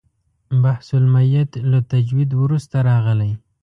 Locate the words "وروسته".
2.41-2.75